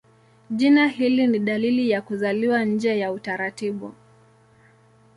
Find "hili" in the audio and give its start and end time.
0.87-1.27